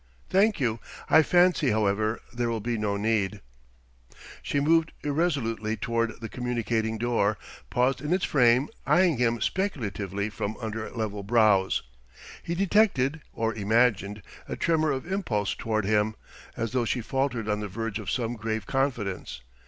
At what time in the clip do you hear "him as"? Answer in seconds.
15.85-16.71